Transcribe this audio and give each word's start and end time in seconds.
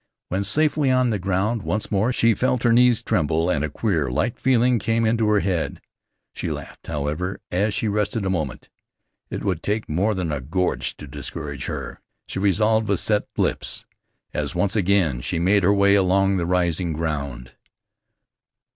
When 0.29 0.43
safely 0.43 0.89
on 0.89 1.11
the 1.11 1.19
ground 1.19 1.61
once 1.61 1.91
more 1.91 2.11
she 2.11 2.33
felt 2.33 2.63
her 2.63 2.73
knees 2.73 3.03
tremble 3.03 3.51
and 3.51 3.63
a 3.63 3.69
queer, 3.69 4.09
light 4.09 4.39
feeling 4.39 4.79
came 4.79 5.05
into 5.05 5.27
her 5.29 5.41
head. 5.41 5.79
She 6.33 6.49
laughed, 6.49 6.87
however, 6.87 7.39
as 7.51 7.75
she 7.75 7.87
rested 7.87 8.25
a 8.25 8.29
moment. 8.31 8.67
It 9.29 9.43
would 9.43 9.61
take 9.61 9.87
more 9.87 10.15
than 10.15 10.31
a 10.31 10.41
gorge 10.41 10.97
to 10.97 11.05
discourage 11.05 11.65
her, 11.65 12.01
she 12.25 12.39
resolved 12.39 12.87
with 12.87 12.99
set 12.99 13.27
lips, 13.37 13.85
as 14.33 14.55
once 14.55 14.75
again 14.75 15.21
she 15.21 15.37
made 15.37 15.61
her 15.61 15.71
way 15.71 15.93
along 15.93 16.37
the 16.37 16.47
rising 16.47 16.93
ground. 16.93 17.51